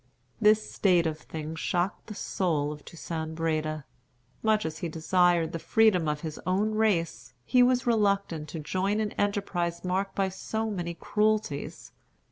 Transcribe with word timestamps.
This 0.41 0.71
state 0.73 1.05
of 1.05 1.19
things 1.19 1.59
shocked 1.59 2.07
the 2.07 2.15
soul 2.15 2.71
of 2.71 2.83
Toussaint 2.83 3.35
Breda. 3.35 3.85
Much 4.41 4.65
as 4.65 4.79
he 4.79 4.89
desired 4.89 5.51
the 5.51 5.59
freedom 5.59 6.07
of 6.07 6.21
his 6.21 6.39
own 6.43 6.71
race, 6.73 7.35
he 7.45 7.61
was 7.61 7.85
reluctant 7.85 8.49
to 8.49 8.59
join 8.59 8.99
an 8.99 9.11
enterprise 9.11 9.83
marked 9.85 10.15
by 10.15 10.29
so 10.29 10.71
many 10.71 10.95
cruelties. 10.95 11.91